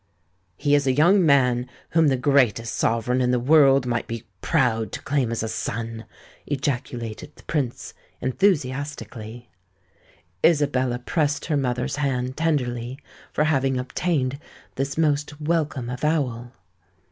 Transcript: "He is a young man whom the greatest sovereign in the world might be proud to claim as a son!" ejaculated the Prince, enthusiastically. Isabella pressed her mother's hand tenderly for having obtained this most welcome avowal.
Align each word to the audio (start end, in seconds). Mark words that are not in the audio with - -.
"He 0.57 0.73
is 0.73 0.87
a 0.87 0.91
young 0.93 1.23
man 1.23 1.69
whom 1.91 2.07
the 2.07 2.17
greatest 2.17 2.73
sovereign 2.73 3.21
in 3.21 3.29
the 3.29 3.39
world 3.39 3.85
might 3.85 4.07
be 4.07 4.23
proud 4.41 4.91
to 4.93 5.01
claim 5.03 5.31
as 5.31 5.43
a 5.43 5.47
son!" 5.47 6.05
ejaculated 6.47 7.35
the 7.35 7.43
Prince, 7.43 7.93
enthusiastically. 8.19 9.51
Isabella 10.43 10.97
pressed 10.97 11.45
her 11.45 11.57
mother's 11.57 11.97
hand 11.97 12.35
tenderly 12.35 12.97
for 13.31 13.43
having 13.43 13.77
obtained 13.77 14.39
this 14.73 14.97
most 14.97 15.39
welcome 15.39 15.87
avowal. 15.87 16.51